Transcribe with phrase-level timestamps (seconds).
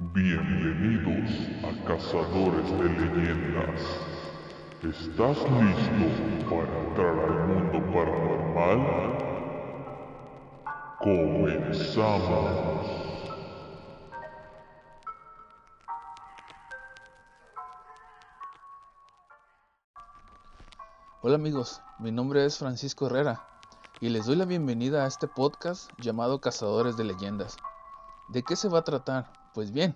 [0.00, 1.28] Bienvenidos
[1.64, 3.80] a Cazadores de Leyendas.
[4.80, 6.06] ¿Estás listo
[6.48, 8.80] para entrar al mundo paranormal?
[11.00, 12.38] Comenzamos.
[21.22, 23.48] Hola amigos, mi nombre es Francisco Herrera
[23.98, 27.56] y les doy la bienvenida a este podcast llamado Cazadores de Leyendas.
[28.28, 29.32] ¿De qué se va a tratar?
[29.58, 29.92] Pues bien,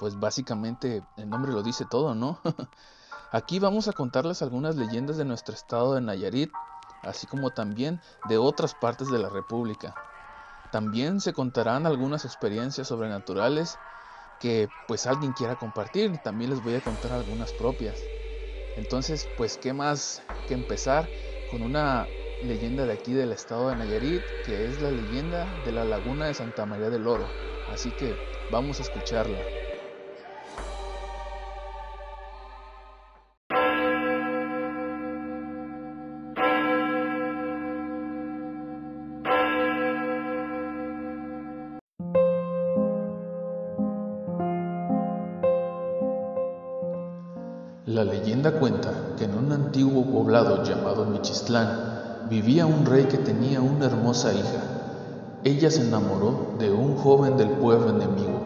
[0.00, 2.40] pues básicamente el nombre lo dice todo, ¿no?
[3.30, 6.50] Aquí vamos a contarles algunas leyendas de nuestro estado de Nayarit,
[7.04, 9.94] así como también de otras partes de la República.
[10.72, 13.78] También se contarán algunas experiencias sobrenaturales
[14.40, 18.02] que pues alguien quiera compartir, también les voy a contar algunas propias.
[18.74, 21.08] Entonces, pues qué más que empezar
[21.48, 22.08] con una
[22.44, 26.34] leyenda de aquí del estado de Nayarit, que es la leyenda de la laguna de
[26.34, 27.26] Santa María del Oro.
[27.72, 28.14] Así que
[28.50, 29.38] vamos a escucharla.
[47.86, 51.95] La leyenda cuenta que en un antiguo poblado llamado Michistlán
[52.28, 54.62] vivía un rey que tenía una hermosa hija.
[55.44, 58.40] Ella se enamoró de un joven del pueblo enemigo.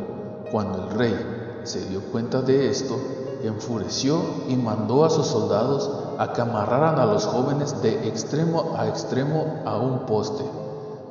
[0.53, 2.97] Cuando el rey se dio cuenta de esto,
[3.43, 8.89] enfureció y mandó a sus soldados a que amarraran a los jóvenes de extremo a
[8.89, 10.45] extremo a un poste.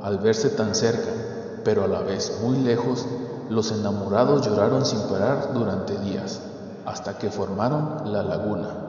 [0.01, 1.09] Al verse tan cerca,
[1.63, 3.05] pero a la vez muy lejos,
[3.49, 6.39] los enamorados lloraron sin parar durante días
[6.85, 8.88] hasta que formaron la laguna.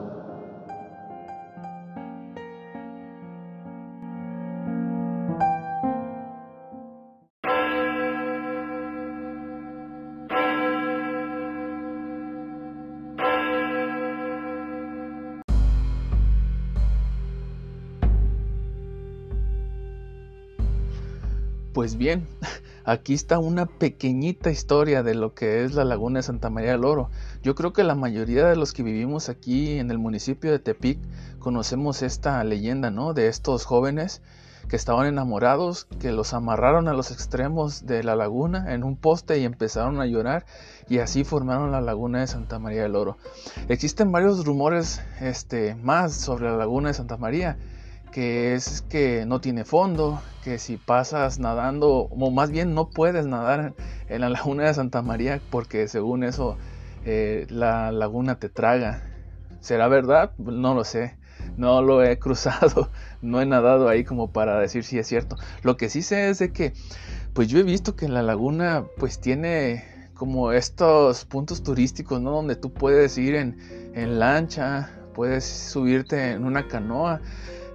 [21.73, 22.27] Pues bien,
[22.83, 26.83] aquí está una pequeñita historia de lo que es la laguna de Santa María del
[26.83, 27.09] Oro.
[27.43, 30.99] Yo creo que la mayoría de los que vivimos aquí en el municipio de Tepic
[31.39, 33.13] conocemos esta leyenda, ¿no?
[33.13, 34.21] De estos jóvenes
[34.67, 39.39] que estaban enamorados, que los amarraron a los extremos de la laguna en un poste
[39.39, 40.45] y empezaron a llorar
[40.89, 43.17] y así formaron la laguna de Santa María del Oro.
[43.69, 47.57] Existen varios rumores este, más sobre la laguna de Santa María
[48.11, 53.25] que es que no tiene fondo, que si pasas nadando, o más bien no puedes
[53.25, 53.73] nadar
[54.09, 56.57] en la laguna de Santa María porque según eso
[57.05, 59.03] eh, la laguna te traga.
[59.59, 60.33] ¿Será verdad?
[60.37, 61.17] No lo sé.
[61.57, 62.89] No lo he cruzado,
[63.21, 65.37] no he nadado ahí como para decir si es cierto.
[65.63, 66.73] Lo que sí sé es de que,
[67.33, 72.31] pues yo he visto que la laguna pues tiene como estos puntos turísticos, ¿no?
[72.31, 73.57] Donde tú puedes ir en,
[73.95, 77.21] en lancha, puedes subirte en una canoa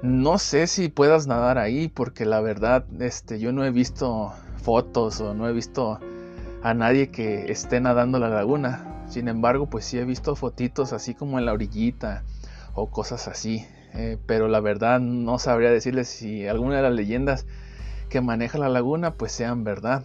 [0.02, 5.20] no sé si puedas nadar ahí porque la verdad este, yo no he visto fotos
[5.20, 6.00] o no he visto
[6.62, 9.04] a nadie que esté nadando la laguna.
[9.08, 12.24] Sin embargo, pues sí he visto fotitos así como en la orillita
[12.74, 13.64] o cosas así.
[13.94, 17.46] Eh, pero la verdad no sabría decirles si alguna de las leyendas
[18.10, 20.02] que maneja la laguna pues sean verdad.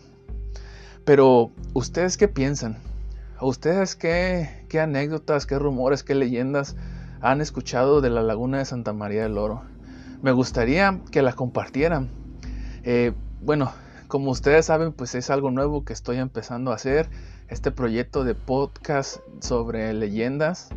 [1.03, 2.77] Pero ustedes qué piensan?
[3.41, 6.75] ¿Ustedes qué, qué anécdotas, qué rumores, qué leyendas
[7.21, 9.63] han escuchado de la laguna de Santa María del Oro?
[10.21, 12.09] Me gustaría que la compartieran.
[12.83, 13.71] Eh, bueno,
[14.07, 17.09] como ustedes saben, pues es algo nuevo que estoy empezando a hacer.
[17.47, 20.69] Este proyecto de podcast sobre leyendas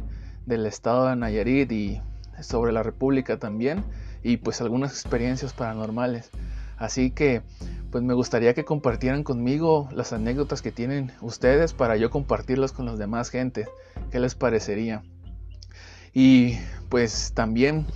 [0.47, 2.01] del estado de Nayarit y
[2.41, 3.85] sobre la República también.
[4.23, 6.31] Y pues algunas experiencias paranormales.
[6.77, 7.43] Así que
[7.91, 12.87] pues me gustaría que compartieran conmigo las anécdotas que tienen ustedes para yo compartirlas con
[12.87, 13.69] los demás gente.
[14.11, 15.03] ¿Qué les parecería?
[16.13, 17.87] Y pues también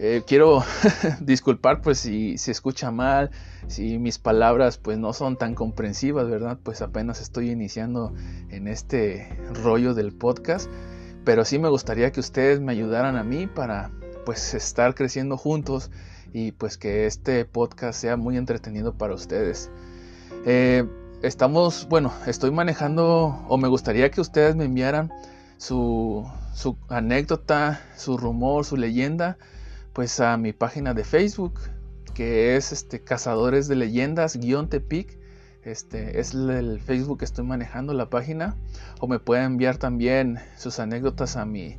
[0.00, 0.62] eh, quiero
[1.20, 3.30] disculpar pues si se escucha mal,
[3.66, 6.58] si mis palabras pues no son tan comprensivas, ¿verdad?
[6.62, 8.14] Pues apenas estoy iniciando
[8.50, 9.28] en este
[9.62, 10.70] rollo del podcast,
[11.24, 13.90] pero sí me gustaría que ustedes me ayudaran a mí para
[14.24, 15.90] pues estar creciendo juntos
[16.32, 19.70] y pues que este podcast sea muy entretenido para ustedes.
[20.46, 20.86] Eh,
[21.22, 25.12] estamos, bueno, estoy manejando o me gustaría que ustedes me enviaran
[25.56, 26.24] su,
[26.54, 29.38] su anécdota, su rumor, su leyenda
[29.92, 31.60] pues a mi página de Facebook,
[32.14, 35.18] que es este Cazadores de Leyendas guion Tepic.
[35.62, 38.56] Este es el Facebook que estoy manejando la página
[39.00, 41.78] o me pueden enviar también sus anécdotas a mi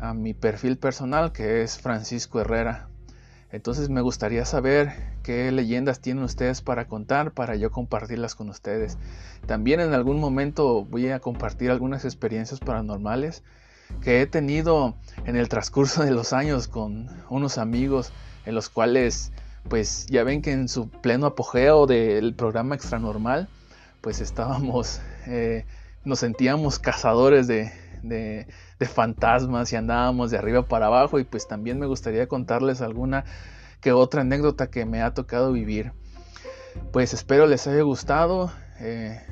[0.00, 2.88] a mi perfil personal que es Francisco Herrera.
[3.50, 4.92] Entonces me gustaría saber
[5.22, 8.98] qué leyendas tienen ustedes para contar para yo compartirlas con ustedes.
[9.46, 13.42] También en algún momento voy a compartir algunas experiencias paranormales
[14.02, 14.94] que he tenido
[15.26, 18.12] en el transcurso de los años con unos amigos
[18.44, 19.32] en los cuales
[19.68, 23.48] pues ya ven que en su pleno apogeo del programa extranormal
[24.00, 25.64] pues estábamos eh,
[26.04, 27.72] nos sentíamos cazadores de,
[28.02, 28.46] de,
[28.86, 33.24] fantasmas y andábamos de arriba para abajo y pues también me gustaría contarles alguna
[33.80, 35.92] que otra anécdota que me ha tocado vivir.
[36.92, 38.52] Pues espero les haya gustado.
[38.78, 39.22] Eh,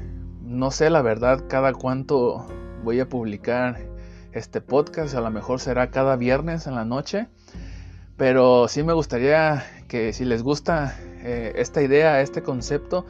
[0.40, 2.46] no sé la verdad cada cuánto
[2.82, 3.91] voy a publicar
[4.32, 7.28] este podcast, a lo mejor será cada viernes en la noche,
[8.16, 13.06] pero sí me gustaría que si les gusta eh, esta idea, este concepto,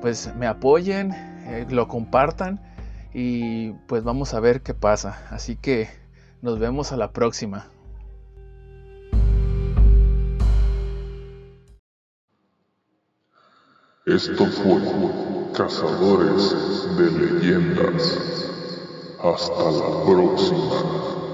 [0.00, 2.60] pues me apoyen, eh, lo compartan
[3.12, 5.26] y pues vamos a ver qué pasa.
[5.30, 5.88] Así que
[6.40, 7.66] nos vemos a la próxima.
[14.04, 14.80] Esto fue
[15.54, 18.41] Cazadores de Leyendas.
[19.22, 21.31] Hasta la próxima.